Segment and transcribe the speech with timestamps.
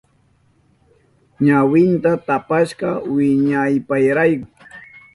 [1.45, 4.47] Ñawinta tapashka wiñaypayrayku.